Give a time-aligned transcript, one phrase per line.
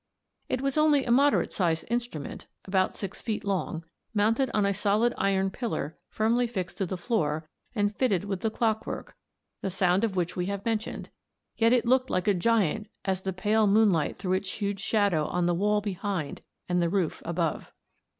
[0.49, 3.83] It was only a moderate sized instrument, about six feet long,
[4.15, 8.49] mounted on a solid iron pillar firmly fixed to the floor and fitted with the
[8.49, 9.15] clockwork,
[9.61, 11.11] the sound of which we have mentioned;
[11.55, 15.45] yet it looked like a giant as the pale moonlight threw its huge shadow on
[15.45, 17.71] the wall behind and the roof above.